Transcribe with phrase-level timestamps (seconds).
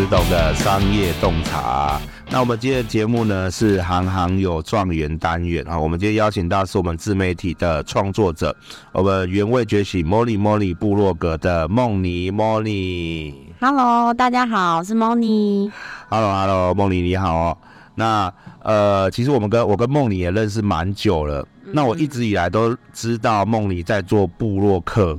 [0.00, 2.00] 迎回到陈执董的商业洞察。
[2.30, 5.78] 那我们今天的节目呢是行行有状元单元啊。
[5.78, 8.54] 我们今天邀请到是我们自媒体的创作者，
[8.92, 13.34] 我们原味觉醒 Moni Moni 部落格的梦妮 Moni。
[13.60, 15.70] Hello，大家好，我是 Moni。
[16.08, 17.58] Hello，Hello，梦妮你好哦。
[17.94, 18.32] 那
[18.62, 21.46] 呃，其实我们跟我跟梦妮也认识蛮久了。
[21.66, 25.18] 嗯、那我一直以来都知道梦妮在做部落客。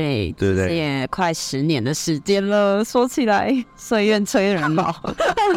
[0.00, 2.82] 对，对对，也快十年的时间了。
[2.84, 4.94] 说起来，岁月催人老，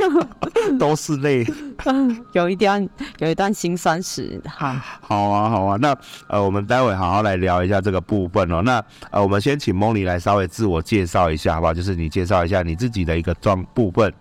[0.77, 1.45] 都是泪。
[2.33, 2.87] 有一段，
[3.19, 4.41] 有一段辛酸史。
[4.45, 5.77] 哈，好啊，好啊。
[5.79, 5.95] 那
[6.27, 8.61] 呃，我们待会好好来聊一下这个部分哦。
[8.61, 11.73] 那呃，我们先请梦妮来稍微自我介绍一下，好不好？
[11.73, 14.13] 就是你介绍一下你自己的一个状部分。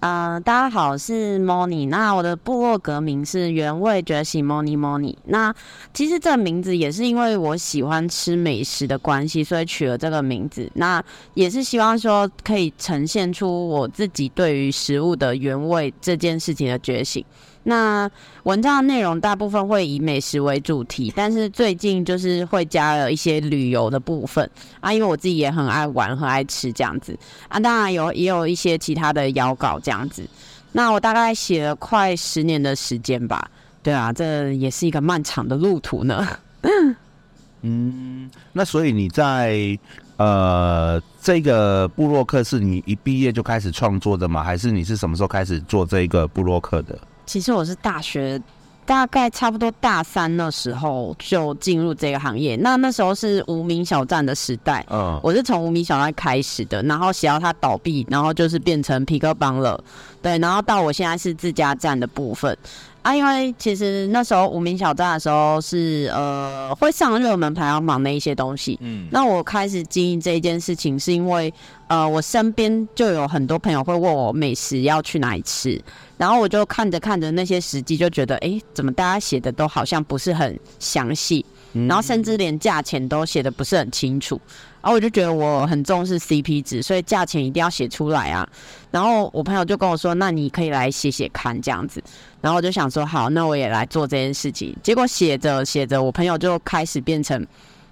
[0.00, 1.86] 呃，大家好，我是 Moni。
[1.86, 5.14] 那我的部落格名是原味觉醒 Moni Moni。
[5.26, 5.54] 那
[5.92, 10.70] 其实这个名字也是因为我喜欢吃美食的关系，所以取了这个名字。
[10.72, 17.22] 那也是希望说可以呈现出我自己对于食物的原味这件事情的觉醒。
[17.62, 18.10] 那
[18.44, 24.48] 文章的内容大部分会以美食为主题，但是最近就是会加了一些旅游的部分
[24.80, 27.16] 啊，因为我自己也很爱玩，很爱吃这样子
[27.48, 27.60] 啊。
[27.60, 30.26] 当然有也有一些其他的邀稿这样子。
[30.72, 33.50] 那我大概写了快十年的时间吧，
[33.82, 36.26] 对啊，这也是一个漫长的路途呢。
[37.62, 39.78] 嗯，那所以你在
[40.16, 44.42] 呃这个布洛克是你一毕业就开始创作的吗？
[44.42, 46.98] 还是你是什么时候开始做这个布洛克的？
[47.30, 48.42] 其实我是大学
[48.84, 59.80] 大概差不多大三的时候就进入这个行业，那那时候是无名小站的时代，嗯，我是从无名小站开始的，然后写到它倒闭，然后就是变成皮克邦了，
[60.20, 62.58] 对，然后到我现在是自家站的部分。
[63.02, 71.52] 啊，因为其实那时候无名小站的时候是呃会上热门排行榜那一些东西，嗯，那我开始经营这一件事情是因为
[71.88, 75.82] 呃我身边就有很多朋友会问我美食要去哪里吃，
[76.18, 84.38] 然后我就看着看着那些食记就觉得，哎，怎么大家写的都好像不是很详细，然后甚至连价钱都写的不是很清楚。
[84.82, 88.48] 然后我就觉得我很重视 CP 值，所以价钱一定要写出来啊。
[88.90, 92.02] 然后我朋友就跟我说：“那你可以来写写看这样子。”
[92.40, 97.46] 然后我就想说：“好，那我也来做这件事情。”结果写着写着，我朋友就开始变成，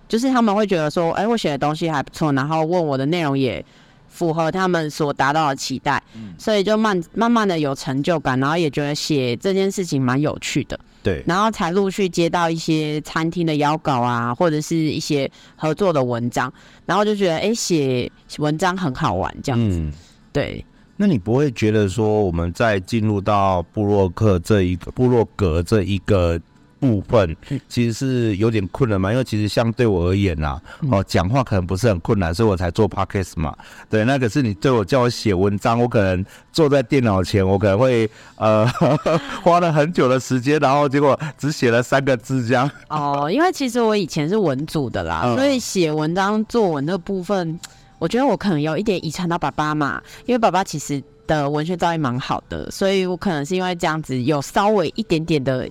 [0.08, 3.62] 就是他们会觉得说：“哎，我写的东西还不错。”然后问我的内容也
[4.08, 6.02] 符合他们所达到的期待，
[6.38, 10.80] 所以就慢慢慢的有成就感，然后也觉得写这件事情蛮有趣的。
[11.08, 16.52] 对，然后才陆续接到一些餐厅的邀稿啊，或者是一些合作的文章，
[16.84, 19.78] 然后就觉得哎，写文章很好玩这样子。
[19.78, 19.92] 嗯、
[20.32, 20.64] 对，
[20.96, 26.40] 那你不会觉得说我们在进入到布洛克这一个布洛格这一个？
[26.80, 27.36] 部分
[27.68, 30.62] 其实是有点困难嘛，因为其实相对我而言呐、啊，
[30.92, 33.56] 哦，讲话可能不是很困难，所以我才做 podcast 嘛。
[33.90, 38.66] 对，那可是你对我叫我写文章，我可能坐在电脑前，我可能会呃
[39.42, 42.70] 花了很久的时间，然后结果只写了三个字这样。
[42.88, 47.58] 哦，因为其实我以前是文组的啦，嗯、所以写文章作文的部分，
[47.98, 55.68] 我觉得我可能有一点遗传到爸爸嘛，因为爸爸其实的文学造诣蛮好的，所以我可能是因为这样子有稍微一点点的。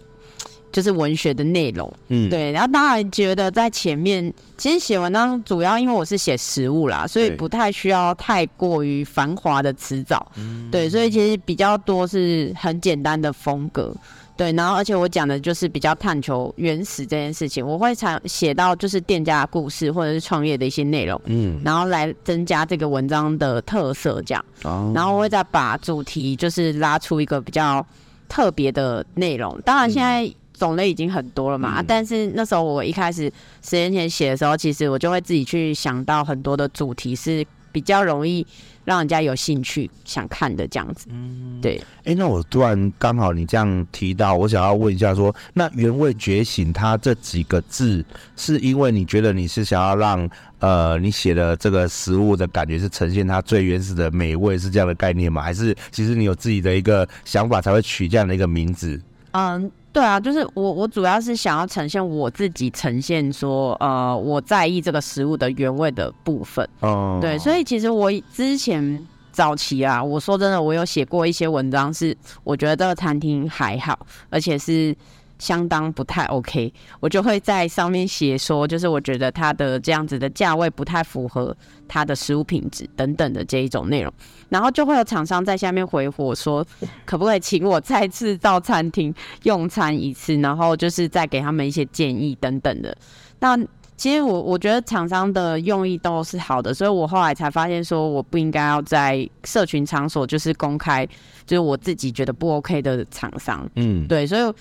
[0.72, 13.96] 就是文学的内容，嗯，对，然后当然觉得在前面，其实写文章主要因为我是写食物啦，所以不太需要太过于繁华的词藻，嗯，对，所以其实比较多是很简单的风格，
[14.36, 27.84] 对，然后而且我讲的就是比较探求原始这件事情，我会常写到就是店家的故事或者是创业的一些内容，嗯，然后来增加这个文章的特色，这样，哦，然后我会再把主题就是拉出一个比较
[28.28, 30.30] 特别的内容，当然现在。
[30.58, 33.32] 嗯种类已经很多了嘛，嗯、但是那时候我一开始
[33.64, 38.46] 十年前写的时候，其实我就会自己去想到很多的主题是比较容易
[38.84, 41.08] 让人家有兴趣想看的这样子。
[41.12, 41.78] 嗯，对。
[42.00, 48.04] 哎、欸，那我突然刚好你这样提到，我想要问一下说，说那原味觉醒它这几个字，
[48.36, 50.28] 是因为你觉得你是想要让
[50.58, 55.42] 呃你写的这个食物的感觉是呈现它最原始的美味，是这样的概念吗？
[55.44, 59.00] 还是其实你有自己的一个想法才会取这样的一个名字？
[59.34, 59.72] 嗯。
[59.98, 66.70] 对啊，就是我，我主要是想要呈现我自己，呈现说，呃，我在意这个食物的原味的部分。
[66.82, 73.98] 哦，对，所以其实我之前早期啊，我说真的，我有写过一些文章，是我觉得这个餐厅还好，
[74.30, 74.96] 而且是。
[75.40, 81.56] 相当不太 OK，我就会在上面写说，就是我觉得它的这样子的价位不太符合
[81.88, 84.12] 它的食物品质等等的这一种内容，
[84.50, 86.66] 然后就会有厂商在下面回火说，
[87.06, 89.14] 可不可以请我再次到餐厅
[89.44, 92.96] 用餐一次，然后就是再给他们一些建议等等的。
[93.40, 93.58] 那
[93.96, 101.04] 其实我我觉得厂商的用意都是好的，所以我后来才发现说我不应该要在社群场所就是公开，
[101.46, 103.68] 就是我自己觉得不 OK 的厂商。
[103.76, 104.54] 嗯，对，所以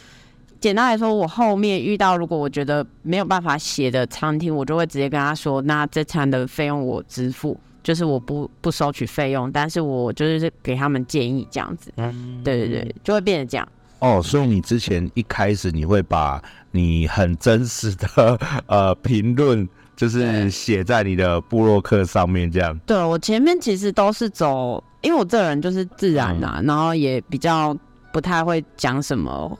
[0.60, 11.92] 简单来说，我后面遇到如果我觉得没有办法写的餐厅，我就会直接跟他说，那这餐的费用我支付，就是我不不收取费用，但是我就是给他们建议这样子。
[11.96, 13.68] 嗯，对对对，就会变成这样。
[13.98, 19.66] 哦，所以你之前一开始你会把你很真实的呃评论，
[19.96, 22.78] 就是写在你的部落客上面，这样。
[22.86, 27.74] 对，我前面其实都是走，因为我这个人就是自然呐、啊，嗯、然后也比较
[28.12, 29.58] 不太会讲什么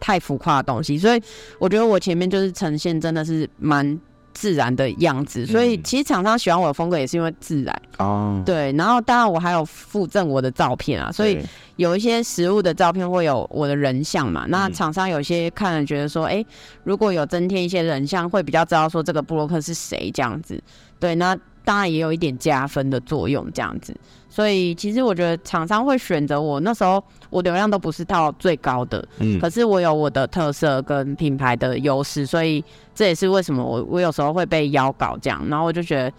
[0.00, 1.22] 太浮夸的东西，所以
[1.58, 4.00] 我觉得我前面就是呈现真的是蛮。
[4.32, 8.36] 自然的样子，所以其实厂商喜欢我的风格也是因为自然哦。
[8.36, 11.40] 嗯、对，然后当然我还有附赠我的照片啊，所以
[11.76, 14.46] 有一些实物的照片会有我的人像嘛。
[14.48, 16.46] 那厂商有些看了觉得说，哎、欸，
[16.84, 20.62] 如果有增添一些人像，会比较知道说这个布洛克是谁这样子。
[21.00, 23.94] 对，那当然也有一点加分的作用这样子。
[24.30, 36.12] 所以其实我觉得厂商会选择我，那时候我流量都不是到最高的，嗯，可是我有我的特色跟品牌的优势，所以这也是为什么我我有时候会被邀稿这样，然后我就觉得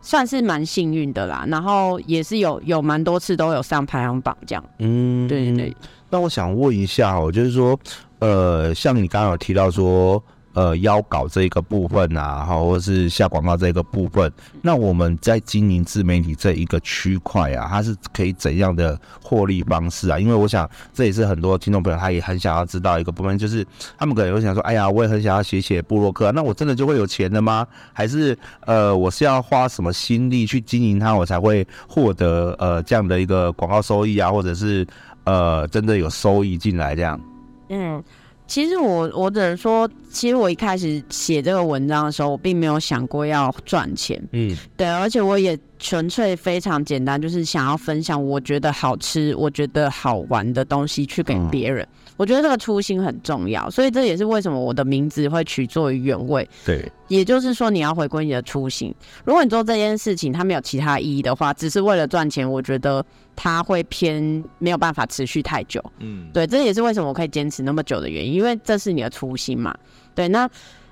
[0.00, 5.76] 算是蛮幸运的啦，然后也是有有蛮多次都有上排行榜这样，嗯，对对对。
[6.08, 7.78] 那我想问一下哦，就是说，
[8.20, 10.20] 呃，像你刚刚有提到说。
[10.52, 14.30] 呃，邀稿这一个部分啊，哈，或者是下广告这一个部分，
[14.60, 20.18] 那我们在经营自媒体这一个区块啊，它是可以怎样的获利方式啊？
[20.18, 23.64] 因为我想这也是很多听众朋友他也很想要知道一个部分，就是
[23.96, 27.64] 他们可能会想说，哎呀，我也很想要写写部落客，那我真的就会有钱的吗？
[27.92, 28.36] 还是
[28.66, 34.84] 呃，我是要花什么心力去经营它，我才会获得呃这样的一个广告收益啊，或者是
[35.24, 37.20] 呃真的有收益进来这样？
[37.68, 38.02] 嗯。
[38.50, 44.20] 其实我我只能说，其实我一开始写这个文章的时候，我并没有想过要赚钱。
[44.32, 51.84] 嗯，对，而且我也纯粹非常简单，就是想要分享我觉得好吃、我觉得好玩的东西去给别人。
[51.84, 51.88] 嗯
[52.20, 56.46] 我觉得这个初心很重要，所以这也是为什么我的名字会取作于原味。
[56.66, 58.94] 对，也就是说你要回归你的初心。
[59.24, 63.02] 如果你做这件事情它没有其他意义的话，只是为了赚钱，我觉得
[63.34, 65.82] 它会偏没有办法持续太久。
[66.00, 69.74] 嗯，对，这也是为什么我可以坚持那么久的原因，因为这是你的初心嘛。
[70.14, 70.46] 对，那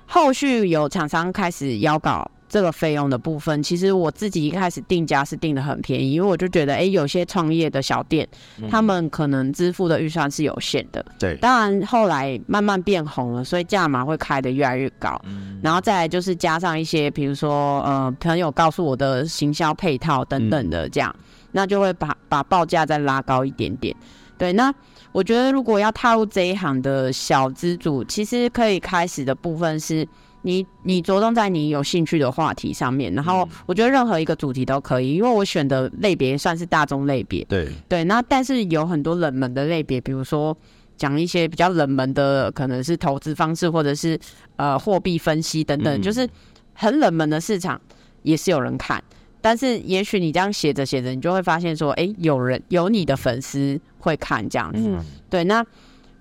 [0.07, 2.27] 后续有厂商开始邀稿。
[2.49, 11.05] 这个费用的部分，其实我自己一开始定价是定得很便宜，因为我就觉得，哎，有些创业的小店，嗯、他们可能支付的预算是有限的。
[11.19, 15.21] 对，当然后来慢慢变红了，所以价码会开得越来越高。
[15.25, 23.95] 嗯、然后再来就是加上一些，比如说，呃，朋友告诉我的行销配套等等的，这样，嗯、那就会把把报价再拉高一点点。
[24.39, 24.73] 对，那
[25.11, 30.07] 我觉得如果要踏入这一行的小资主，其实可以开始的部分是。
[30.41, 37.43] 你你着重在你有兴趣的话题上面，然后我觉得任何一个主题都可以，因为我选的类别算是大众类别。
[37.45, 40.55] 对对，那但是有很多冷门的类别，比如说
[40.95, 44.17] 讲一些比较冷门的，可能是投资方式，或者是
[44.55, 46.27] 呃货币分析等等，嗯、就是
[46.73, 47.79] 很冷门的市场
[48.23, 49.03] 也是有人看。
[49.41, 54.79] 但是也许你这样写着写着，你就会发现说，哎、欸，有人有你的粉丝会看这样子。
[54.85, 55.65] 嗯、对，那。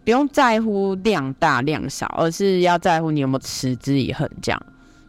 [0.04, 4.62] 不用在乎量大量少，而是要在乎你有没有持之以恒这样。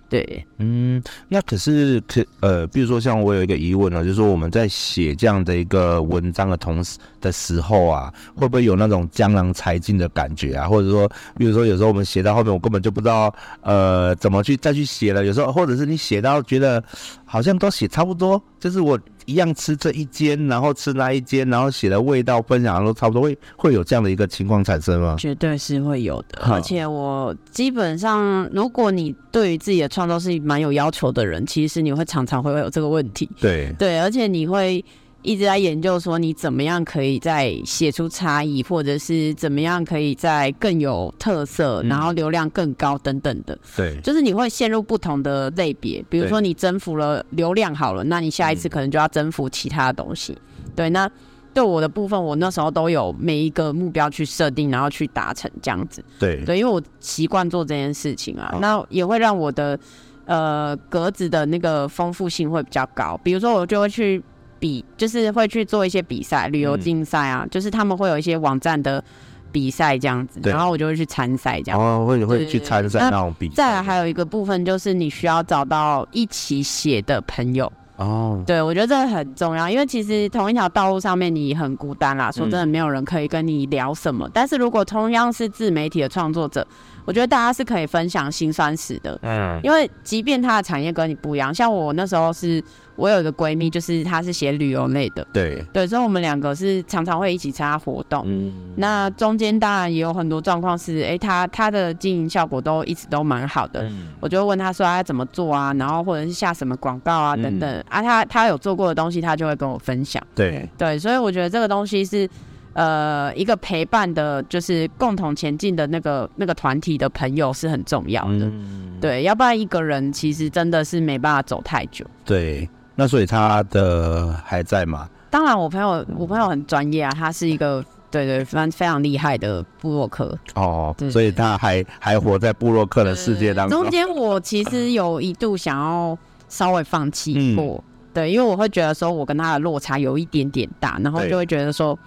[0.09, 10.67] 对，嗯，那可是可呃，比如说像我有一个疑问呢，就是说我们在写这样的一个文章的同时的时候啊，会不会有那种江郎才尽的感觉啊？
[10.67, 13.31] 或者说，比如说有时候我们写到后面，我根本就不知道
[13.61, 15.23] 呃怎么去再去写了。
[15.23, 16.83] 有时候或者是你写到觉得
[17.23, 25.15] 好像都写差不多，就是我一样吃这一间，然后吃那一间，然后写的味道分享都差不多，会会有这样的一个情况产生吗？
[25.19, 33.29] 绝对是会有的，而且我基本上，如果你对于自己的创作是蛮有要求的人，其实你会常常会有这个问题。
[33.39, 34.83] 对对，而且你会
[35.21, 43.57] 一直在研究说你怎么样可以再写出差异，或者是怎么样可以再更有特色，然后流量更高等等的。
[43.75, 50.37] 对，就是你会陷入不同的类别，比如说你征服了流量好了，那你下一次可能就要征服其他的东西。
[50.75, 51.09] 对，那。
[51.51, 56.01] 对我的部分，我那时候都有每一个目标去设定，然后去达成这样子。
[56.19, 59.77] 对对，因为我习惯做这件事情啊，哦、那也会让我的
[60.25, 63.19] 呃格子的那个丰富性会比较高。
[63.23, 64.21] 比如说，我就会去
[64.59, 69.03] 比，就是会去做一些比赛，旅游竞赛啊，嗯、就是他们会有一些网站的
[69.51, 71.79] 比赛这样子，然后我就会去参赛这样。
[71.79, 73.55] 哦，会会去参赛那种比赛。
[73.55, 77.71] 再来还有一个部分就是你需要找到一起写的朋友。
[77.95, 84.25] 哦，对，我觉得这个很重要，因为其实同一条道路上面你很孤单啦，说真的，没有人可以跟你聊什么。
[84.27, 86.65] 嗯、但是如果同样是自媒体的创作者，
[87.03, 89.19] 我觉得大家是可以分享辛酸史的。
[89.23, 92.63] 嗯，因为即便他的产业跟你不一样，像我那时候是。
[92.99, 98.23] 我有一个闺蜜，就是她是写旅游类的，对对，所以我们两个是常常会一起参加活动。
[98.25, 103.83] 嗯，那中间当然也有很多状况是，哎、欸，她她的经营效果都一直都蛮好的。
[103.83, 110.21] 嗯，我就问她说她怎么做啊，然后或者是下什么广告啊等等、嗯、啊，她她有做过的东西，她就会跟我分享。
[110.35, 112.29] 对对，所以我觉得这个东西是
[112.73, 118.45] 呃一个陪伴的，就是共同前进的那个那个团体的朋友是很重要的。
[118.45, 122.05] 嗯，对，要不然一个人其实真的是没办法走太久。
[122.25, 122.67] 对。
[122.99, 125.07] 那所以他的还在吗？
[125.29, 133.83] 当然，我朋友我朋友很专业啊，他是一个对对非常非常厉害的部落客哦，所以他还还活在部落客的世界当中。
[133.83, 136.17] 中间我其实有一度想要
[136.49, 141.97] 稍微放弃过，嗯、对，因为我会觉得说我跟他的落差有一点点大，然后就会觉得说。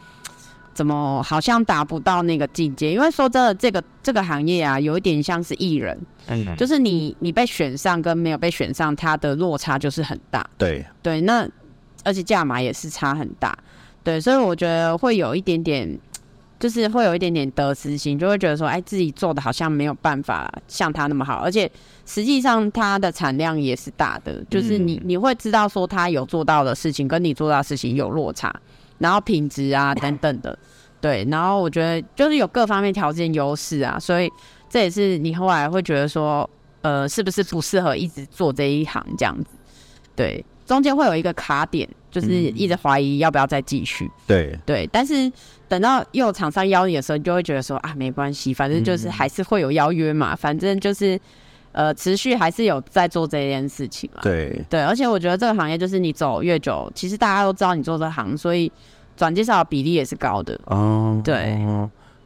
[0.75, 2.93] 怎么好像达不到那个境界？
[2.93, 5.99] 因为说真的，这个这个行业啊，有一点像是艺人，
[6.29, 10.49] 嗯，就是你你被选上跟没有被选上，它的落差就是很大。
[10.57, 11.49] 对对，那
[12.05, 13.57] 而且价码也是差很大。
[14.03, 15.99] 对，所以我觉得会有一点点，
[16.59, 21.71] 就是会有一点点得失心，就会觉得说，哎，自己做的好像没有办法像他那么好，而且
[22.05, 28.53] 实际上他的产量也是大的，就是你你会知道说他有做到的事情跟你做到的事情有落差。
[28.99, 30.57] 然后品质啊等等的，
[31.01, 34.31] 对，然后我觉得就是有各方面条件优势啊，所以
[34.69, 36.49] 这也是你后来会觉得说，
[36.83, 39.51] 呃，是不是不适合一直做这一行这样子？
[40.15, 44.11] 对，中间会有一个卡点，就是一直怀疑要不要再继续。
[44.27, 45.31] 对对，但是
[45.69, 51.19] 等到又有厂商邀你的时候，你就会觉得说啊，没关系，反正就是还是会有邀约嘛，反正就是
[51.73, 54.21] 呃，持续还是有在做这件事情嘛。
[54.23, 58.71] 对对，而且我觉得这个行业就是你走越久，其实大家都知道你做这行，所以。
[59.15, 61.59] 转介绍的比例也是高的哦，对。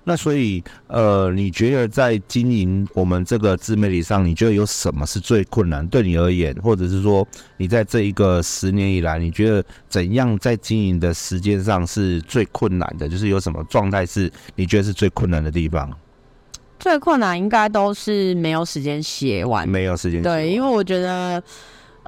[0.05, 5.85] 那所以，呃，你觉得在经营我们这个自媒体上，你觉得有什么是最困难？
[5.88, 7.26] 对你而言，或者是说，
[7.57, 13.09] 你在这一个十年以来，你觉得怎样在经营的时间上是最困难的？
[13.09, 15.91] 就是有什么状态是你觉得是最困难的地方？
[16.78, 20.28] 最困难应该都是没有时间写完，没有时间写。
[20.28, 21.42] 对，因为我觉得。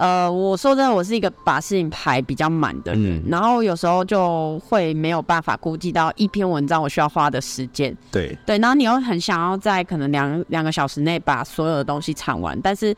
[0.00, 7.92] 呃，我说真的，我是一个把事情排比较满的人，嗯、然后有时候就会没有办法估计到一篇文章我需要花的时间。
[8.12, 12.94] 对对，然后你又很想要在可能两两个小时内把所有的东西产完，但是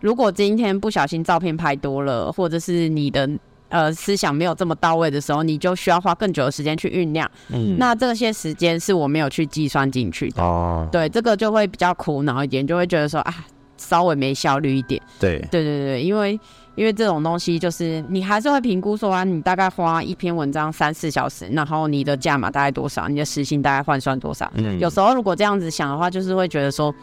[0.00, 3.26] 如果今天不小心照片拍多了，或者是你的
[3.72, 7.28] 呃思想没有这么到位的时候，你就需要花更久的时间去酝酿。
[7.48, 10.40] 嗯，那这些时间是我没有去计算进去的。
[10.40, 13.34] 哦，对，这个就会比较苦恼一点，就会觉得说啊。
[13.78, 16.38] 稍微没效率一点，对对对对，因为
[16.76, 24.48] 因为这种东西就是你还是会评估说啊，你大概花一篇文章三四小时，然后你的价码大概多少，你的时薪大概换算多少？
[24.54, 26.94] 嗯，有时候如果这样子想的话，就是会觉得说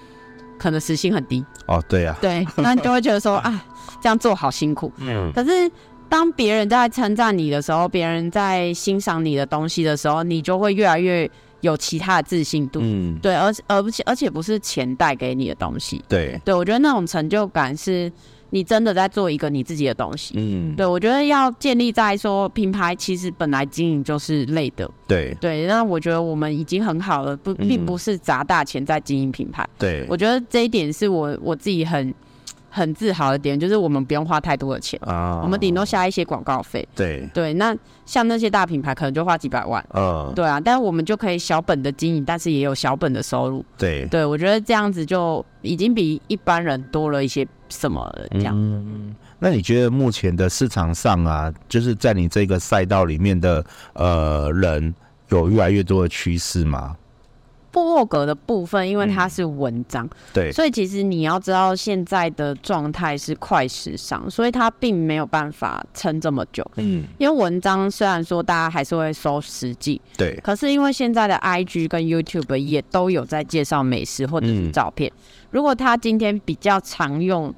[0.57, 3.61] 可能时薪很低哦，对呀、啊，对，那你就会觉得说啊，
[4.01, 4.89] 这样做好辛苦。
[4.99, 5.69] 嗯，可是
[6.10, 11.30] 当别人在称赞你的时候，别人在欣赏你的东西的时候，你就会越来越。
[11.62, 18.10] 有其他的自信度，嗯，对，而而且而且不是钱带给你的东西，对，对我觉得那种成就感是
[18.51, 25.36] 你真的在做一个你自己的东西，嗯，对我觉得要建立在说品牌其实本来经营就是累的，对。
[25.42, 30.06] 对，那我觉得我们已经很好了，不，并不是砸大钱在经营品牌，对。
[30.08, 32.16] 我觉得这一点是我我自己很。
[32.69, 36.88] 很自豪的点就是我们不用花太多的钱啊，我们顶多下一些广告费。
[36.95, 39.83] 对对，那像那些大品牌可能就花几百万。
[39.93, 43.65] 嗯，对啊，但是我们就可以小本的经营，但是也有小本的收入。
[43.77, 48.27] 对对，我觉得这样子就已经比一般人多了一些什么了。
[48.31, 48.53] 这样。
[48.55, 54.93] 嗯，那你觉得目前的市场上啊，就是在你这个赛道里面的呃人
[55.29, 56.95] 有越来越多的趋势吗？
[57.71, 66.65] 部落格的部分，因为它是文章，嗯、对，所以其实你要知道现在的状态是快时尚，所以它并没有办法撑这么久。
[66.77, 75.21] 嗯，因为文章虽然说大家还是会搜实际，对，可是因为现在的 IG 跟 YouTube 也都有在介绍美食或者是照片，嗯、
[75.51, 77.53] 如果他今天比较常用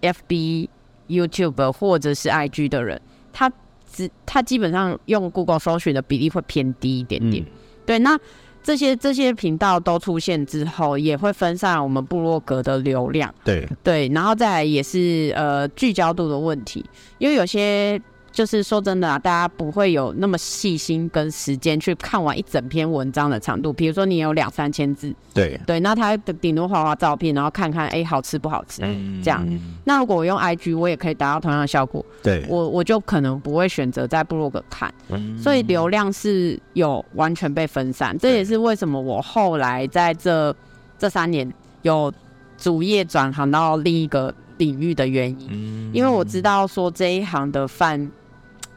[0.00, 0.68] FB、
[1.08, 3.00] YouTube 或者是 IG 的人，
[3.32, 3.50] 他
[3.92, 7.44] 只他基本上用 Google 搜寻的比例会偏低一点点。
[7.44, 7.50] 嗯、
[7.86, 8.18] 对，那。
[8.64, 13.32] 这些这些频道都出现之后，也会分散我们部落格的流量。
[13.44, 16.82] 对对，然后再来也是呃聚焦度的问题，
[17.18, 18.00] 因为有些
[18.34, 23.72] 就是说真的啊，大家不会有那么细心跟时间去看完一整篇文章的长度。
[23.72, 29.46] 比如说你有两三千字，对对，那他顶多画画照片，然后看看哎、欸、好吃不好吃，嗯、这样。
[29.84, 32.04] 那如果我用 IG，我也可以达到同样的效果。
[32.24, 38.18] 对，我我就可能不会选择在部落格看，嗯、所以流量是有完全被分散。
[38.18, 40.52] 这也是为什么我后来在这
[40.98, 41.48] 这三年
[41.82, 42.12] 有
[42.58, 48.10] 主业转行到另一个领域的原因，嗯、因为我知道说这一行的饭。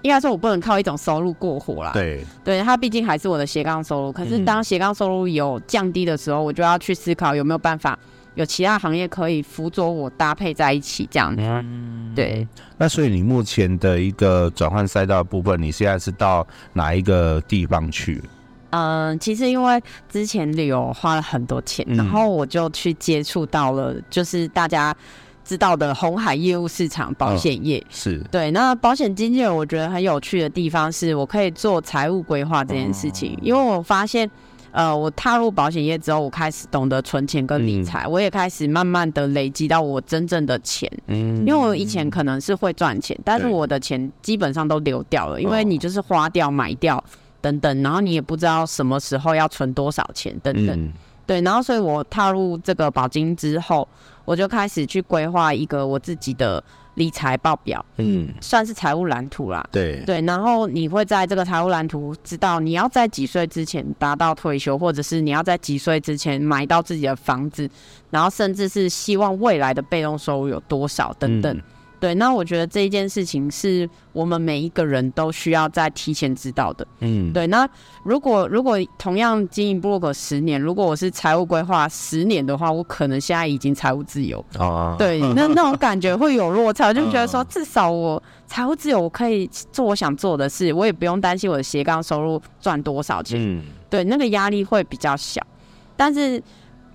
[0.08, 1.92] 应该说，我不能靠一种收入过活啦。
[1.92, 4.12] 对，对，它毕竟还是我的斜杠收入。
[4.12, 8.00] 可是当斜杠收入有降低的时候，我就要去思考有没有办法
[8.36, 11.42] 有其他行业可以辅佐我搭配在一起这样子。
[11.44, 12.48] 嗯，对。
[12.78, 18.24] 那所以你目前的一个转换赛道的部分，你现在是到哪一个地方去？
[18.70, 24.96] 嗯，其实因为之前旅游花了很多钱，然后我就去接触到了，就是大家。
[25.48, 28.52] 知道的红海业务市场，保险业、哦、是对。
[28.52, 33.34] 那保险经纪人，我觉得很有趣的地方是，我可以做财务规划这件事情。
[33.36, 34.30] 哦、因为我发现，
[34.72, 40.92] 呃，我踏入保险业之后，我开始懂得存钱跟理财，嗯、我也开始慢慢的累积到我真正的钱。
[41.08, 47.02] 嗯，因为我以前可能是会赚钱，但是我的钱基本上都流掉了，因为你就是花掉、买掉
[47.40, 50.78] 等等，然后你也不知道什么时候要存多少钱等等。
[50.78, 50.92] 嗯、
[51.28, 53.88] 对，然后所以我踏入这个保金之后。
[54.26, 56.62] 我就开始去规划一个我自己的
[56.96, 59.66] 理财报表，嗯，算是财务蓝图啦。
[59.72, 67.70] 对对，然后你会在这个财务蓝图知道你要在几岁之前达到退休，或者是你要在几岁之前买到自己的房子，
[68.10, 71.56] 然后甚至是希望未来的被动收入有多少等等。
[71.56, 71.64] 嗯
[72.00, 76.86] 对，那我觉得这一件事情是我们每一个人都需要在提前知道的。
[77.00, 77.48] 嗯，对。
[77.48, 77.68] 那
[78.04, 84.44] 如果如果同样经营部落格十年，如果我是财务规划十年的话，我可能现在已经财务自由。
[84.60, 93.40] 哦，对，那那种感觉会有落差，就觉得说至少我财务自由，我可以做我想做的事，我也不用担心我的斜杠收入赚多少钱。
[93.42, 95.42] 嗯，对，那个压力会比较小。
[95.96, 96.40] 但是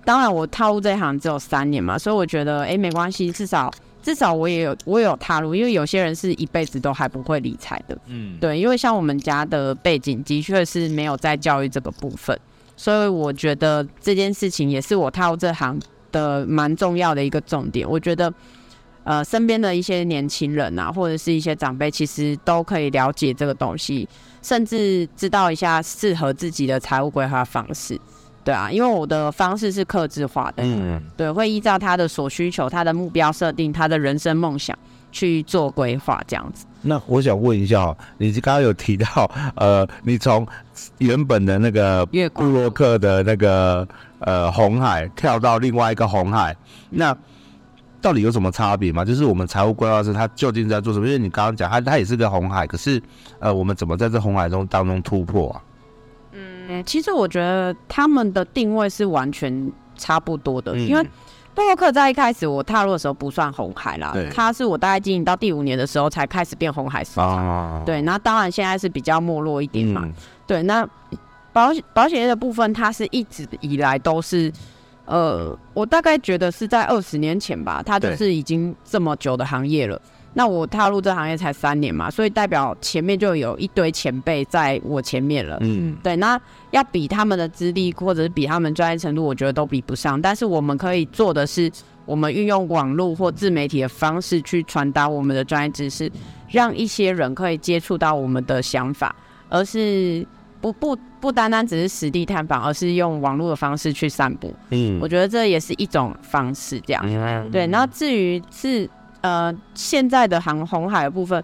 [0.05, 3.69] 当然，我踏入这一行只有三年嘛，所以我觉得哎，没关系，至少。
[4.03, 12.37] 至少我也有，我也有踏入，因为有些人是一辈子都还不会理财的，嗯，对，因为像我们家的背景的确是没有在教育这个部分，
[12.75, 15.79] 所以我觉得这件事情也是我踏入这行
[16.11, 17.89] 的蛮重要的一个重点。
[17.89, 18.31] 我觉得，
[19.05, 24.07] 呃，身边的一些年轻人啊，或者是一些长辈，其实都可以了解这个东西，
[24.41, 27.97] 甚至知道一下适合自己的财务规划方式。
[28.43, 34.77] 对啊，因为我的方式是克制化的，嗯，对，会依照他的所需求、他的目标设定、他的人生梦想
[35.11, 36.65] 去做规划，这样子。
[36.81, 40.45] 那我想问一下，你刚刚有提到，呃，你从
[40.97, 43.87] 原本的那个布洛克的那个
[44.19, 46.53] 呃红海跳到另外一个红海，
[46.89, 47.15] 那
[48.01, 49.05] 到底有什么差别吗？
[49.05, 51.07] 就是我们财务规划师他究竟在做什么？
[51.07, 53.01] 因为你刚刚讲他他也是个红海，可是
[53.39, 55.61] 呃，我们怎么在这红海中当中突破啊？
[56.67, 61.03] 嗯，其实我觉得他们的定位是完全差不多的，嗯、因为
[61.53, 64.29] 布洛克在一开始我踏入的时候不算红海啦，对。
[64.29, 70.13] 他是我大概经营到第五年的时候才开始变红海市场，啊、对，那当然现在是比较没落一点嘛，嗯、
[70.47, 70.87] 对，那
[71.51, 74.51] 保险保险业的部分，它是一直以来都是，
[75.05, 80.01] 呃，我大概觉得是在二十年前吧，它就是已经这么久的行业了。
[80.35, 85.57] 那我踏入这行业才三年嘛，所以代表前面就有一堆前辈在我前面了。
[85.61, 86.39] 嗯，对，那
[86.71, 90.19] 要比他们的资历或者是比他们专业程度，我觉得都比不上。
[90.19, 91.71] 但是我们可以做的是，
[92.05, 96.11] 我们运用网络或自媒体的方式去传达我们的专业知识，
[96.49, 99.15] 让一些人可以接触到我们的想法，
[99.49, 100.25] 而是
[100.59, 104.51] 不不不单单只是实地探访，而是用网络的方式去散步。
[104.71, 107.51] 嗯，我觉得这也是一种方式，这样。
[107.51, 108.89] 对，那至于是。
[109.23, 111.41] 呃，现在的航红海的部分，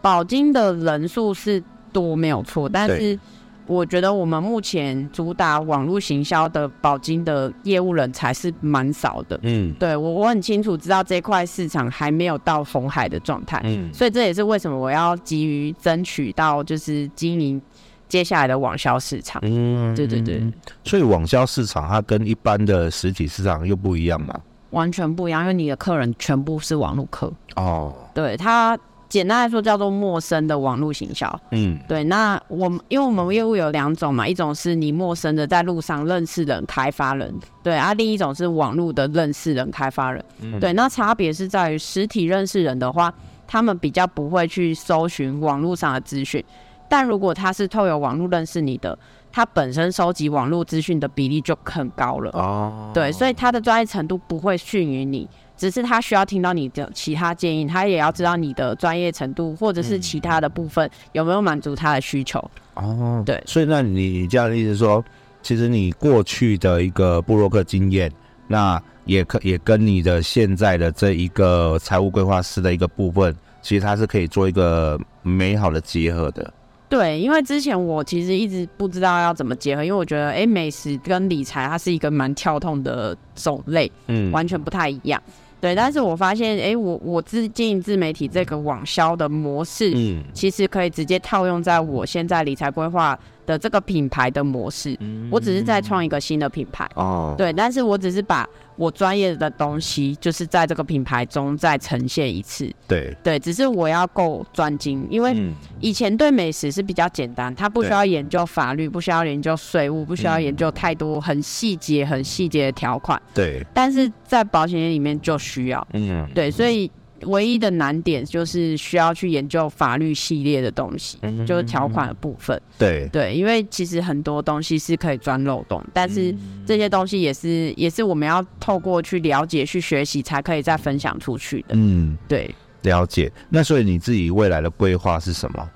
[0.00, 3.18] 保金的人数是多没有错，但是
[3.66, 9.40] 我觉得我们目前主打网络行销的保金的业务人才是蛮少的。
[9.42, 13.58] 嗯，对我我很清楚知道这块市场还没有到红海的状态。
[13.64, 17.58] 嗯，所以这也是为什么我要急于争取到就是经营
[18.06, 19.40] 接下来的网销市场。
[19.42, 20.42] 嗯，对对对。
[20.84, 24.38] 所以网销市场它跟一般的实体市场又不一样嘛？
[24.74, 27.94] 完全不一样，因为你的客人全部是网络客哦。
[28.12, 31.40] 对，它简单来说叫做陌生的网络行销。
[31.52, 32.02] 嗯，对。
[32.04, 37.32] 那我们因为我们业务有两种嘛，一种是你陌生的在路上认识人开发人，
[37.62, 40.24] 对啊，另一种是网络的认识人开发人。
[40.40, 40.72] 嗯，对。
[40.72, 43.14] 那差别是在于实体认识人的话，
[43.46, 46.44] 他们比较不会去搜寻网络上的资讯，
[46.88, 48.98] 但如果他是透过网络认识你的。
[49.34, 62.38] 他本身收集网络资讯的比例就很高了哦，对，所以他的专业程度不会逊于你，只是他需要听到你的其他建议，他也要知道你的专业程度或者是其他的部分有没有满足他的需求。
[62.74, 65.04] 哦，对，所以那你这样的意思说，
[65.42, 68.08] 其实你过去的一个布洛克经验，
[68.46, 76.54] 那也可也跟你的现在的这一个财务规划师的一个部分，其实它是可以做一个美好的结合的。
[76.96, 85.20] 对，因为之前我其实一直不知道要怎么结合，因为我觉得，哎，美食跟理财它是一个蛮跳痛的种类，嗯，完全不太一样。
[85.60, 94.96] 对，但是我发现，哎，我我自经营自媒体这个网销的模式，嗯，其实可以直接套用在我现在理财规划的这个品牌的模式。
[95.00, 98.48] 嗯，我只是在创一个新的品牌哦，对，但是我只是把。
[98.76, 102.68] 我专业的东西就是在这个品牌中再呈现一次。
[102.88, 105.32] 对对，只是我要够专精，因为
[105.78, 113.22] 以前对美食是比较简单，它不需要研究法律，不需要研究税务，不需要研究太多很细节、很细节的条款。
[113.32, 115.86] 对，但是在保险业里面就需要。
[115.92, 116.90] 嗯，对，所以。
[117.22, 122.60] 唯一的难点就是需要去研究法律系列的东西，就是条款的部分。
[122.78, 126.34] 对对，因为其实很多东西是可以钻漏洞，但是
[126.66, 131.68] 这些东西也是也是我们要透过去了解、去学习，才可以再分享出去的。
[131.70, 133.32] 嗯，对，了解。
[133.48, 135.70] 那所以你自己未来的规划是什么？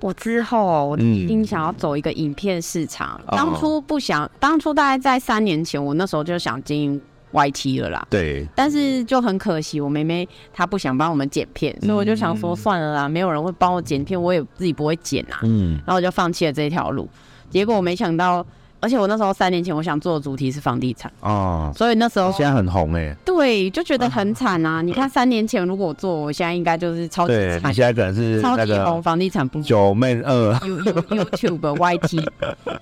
[0.00, 3.20] 我之后我一定想要走一个影片市场。
[3.28, 7.00] 当初不想，当初大概在三年前，我那时候就想经营。
[7.34, 17.08] YT 了啦，对，但是就很可惜，我妹妹她不想帮我们剪片，所以我就想说算了啦，没有人会帮我剪片，我也自己不会剪啊，嗯，然后我就放弃了这条路。
[17.50, 18.46] 结果我没想到，
[18.78, 21.12] 而且我那时候三年前我想做的主题是房地产。
[21.20, 24.80] 哦，所以那时候现在很红哎，对，就觉得很惨啊。
[24.80, 30.54] 你看三年前如果我做，我现在应该就是超级惨，你现在可能是超级红房地产不九妹二。
[30.54, 32.28] YouTube YT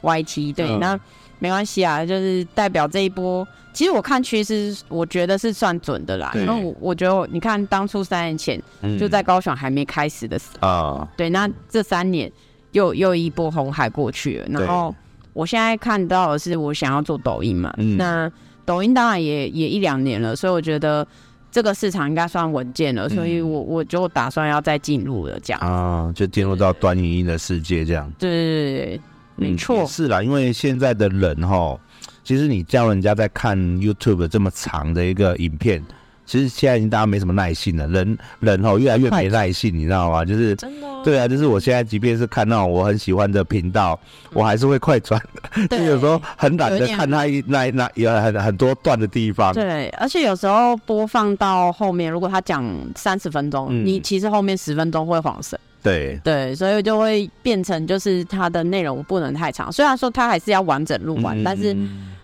[0.02, 1.00] YT 对那。
[1.42, 3.44] 没关系啊，就是代表这一波。
[3.72, 6.30] 其实我看趋势，我觉得是算准的啦。
[6.36, 8.62] 因为我我觉得，你看当初三年前
[8.96, 10.68] 就在高雄还没开始的时候，
[11.00, 12.30] 嗯、对，那这三年
[12.70, 14.46] 又又一波红海过去了。
[14.50, 14.94] 然后
[15.32, 17.74] 我现在看到的是，我想要做抖音嘛。
[17.78, 18.30] 嗯、那
[18.64, 21.04] 抖音当然也也一两年了，所以我觉得
[21.50, 23.08] 这个市场应该算稳健了。
[23.08, 28.08] 所以我我就打算要再进入了，这样啊，就进入到短影音的世界这样。
[28.16, 29.00] 对对对。
[29.36, 31.78] 没错、嗯，是啦，因为现在的人哈，
[32.22, 35.82] 其实你叫人家在看 YouTube 这么长的一个影片，
[36.24, 40.24] 其实现在已经大家没什么耐心了，人人哦越来越没耐心，你知道吗？
[40.24, 43.98] 就是真的，对啊，就是我现在即便是看到我很喜欢的频道，
[44.32, 45.20] 我还是会快转，
[45.68, 49.52] 就有时候很懒得看他一那那有很很多段的地方。
[49.52, 52.64] 对，而且有时候播放到后面，如果他讲
[52.94, 55.58] 三十分钟，嗯、你其实后面十分钟会晃神。
[55.82, 61.76] 对对，所以就会变成就是它的内容不能太长，虽然说它还是要完整录完，嗯、但是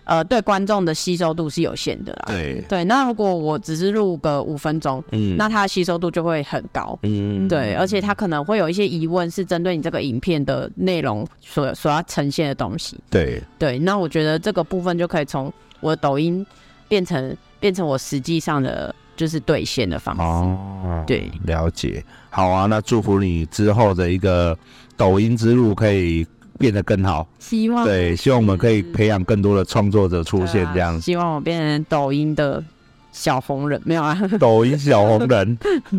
[0.05, 2.23] 呃，对观众的吸收度是有限的啦。
[2.27, 6.97] 对对，那如果我只是录个五分钟，嗯，那它的吸收度就会很高。
[7.03, 12.97] 嗯，对，而且它可能会有一些疑问，是针对你这个影片的内容所所要呈现的东西。
[13.09, 16.45] 对对，那我觉得这个部分就可以从我的抖音
[16.87, 18.95] 变成变成我实际上的。
[19.19, 20.21] 就是兑现的方式。
[20.21, 24.57] 哦，对，了解，好啊，那祝福你之后的一个
[24.95, 26.25] 抖音之路可以
[26.57, 27.83] 变得更好，希望。
[27.83, 32.63] 对，希望我们可以培养更多的创作者出现，这样、啊，希望我变成抖音的
[33.11, 35.57] 小红人，没有啊，抖音小红人，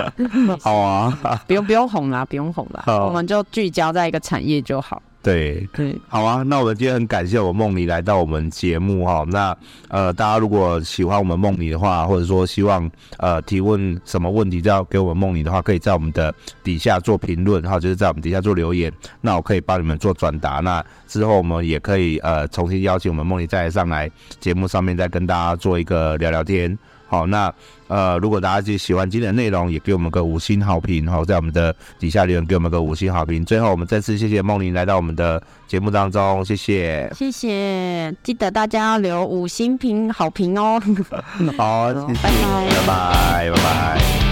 [0.59, 5.03] 好啊，不用不用红啦，不用红啦，我们就聚焦在一个产业就好。
[5.23, 9.23] 对，对，好啊，那我们今天很感谢我梦里来到我们节目哈。
[9.29, 9.55] 那
[9.89, 20.61] 呃，大家如果喜欢我们梦里的话，或者说希望呃提问什么问题，就要给我们梦里的话，可以在我们的底下做评论哈，就是在我们底下做留言，那我可以帮你们做转达。
[20.61, 26.79] 那之后我们也可以呃重新邀请我们梦里再上来节目上面，再跟大家做一个聊聊天。
[27.11, 27.53] 好，那
[27.89, 33.45] 呃，如果大家就喜欢今天的内容，也给我们个五星好评，然后在我们的底下留言给我们个五星好评。
[33.45, 40.81] 最后，我们再次谢谢梦玲来到我们的节目当中，谢谢，谢谢，记得大家要留五星评好评哦。
[41.59, 44.30] 好，谢谢，拜拜，拜拜，拜拜。